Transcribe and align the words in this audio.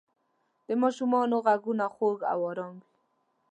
د 0.67 0.69
ماشومانو 0.81 1.37
ږغونه 1.45 1.85
خوږ 1.95 2.19
او 2.33 2.39
نرم 2.49 2.73
وي. 2.83 2.89